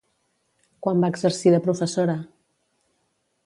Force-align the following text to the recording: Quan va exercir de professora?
Quan 0.85 1.03
va 1.03 1.11
exercir 1.15 1.53
de 1.57 1.59
professora? 1.67 2.19